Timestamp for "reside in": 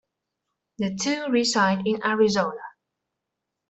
1.31-2.03